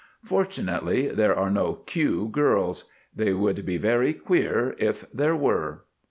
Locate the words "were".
5.35-5.83